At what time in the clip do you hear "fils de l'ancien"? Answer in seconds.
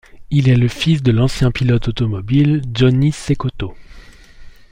0.67-1.51